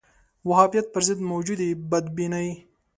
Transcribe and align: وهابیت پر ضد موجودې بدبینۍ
وهابیت 0.49 0.85
پر 0.93 1.01
ضد 1.07 1.19
موجودې 1.31 1.69
بدبینۍ 1.89 2.49